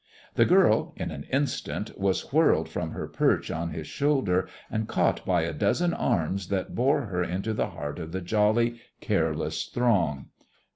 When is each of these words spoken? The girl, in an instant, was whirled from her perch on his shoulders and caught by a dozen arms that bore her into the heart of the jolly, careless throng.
The 0.33 0.45
girl, 0.45 0.93
in 0.95 1.11
an 1.11 1.25
instant, 1.31 1.95
was 1.95 2.33
whirled 2.33 2.67
from 2.67 2.89
her 2.89 3.07
perch 3.07 3.51
on 3.51 3.69
his 3.69 3.85
shoulders 3.85 4.49
and 4.71 4.87
caught 4.87 5.23
by 5.27 5.43
a 5.43 5.53
dozen 5.53 5.93
arms 5.93 6.47
that 6.47 6.73
bore 6.73 7.01
her 7.05 7.23
into 7.23 7.53
the 7.53 7.67
heart 7.67 7.99
of 7.99 8.11
the 8.11 8.21
jolly, 8.21 8.81
careless 8.99 9.65
throng. 9.65 10.29